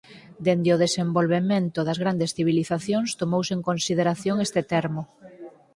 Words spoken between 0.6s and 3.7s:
o desenvolvemento das grandes civilizacións tomouse en